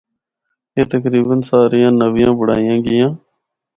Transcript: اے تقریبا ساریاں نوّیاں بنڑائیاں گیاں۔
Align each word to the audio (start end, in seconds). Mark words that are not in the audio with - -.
اے 0.75 0.81
تقریبا 0.91 1.35
ساریاں 1.49 1.91
نوّیاں 1.99 2.33
بنڑائیاں 2.39 2.77
گیاں۔ 2.85 3.11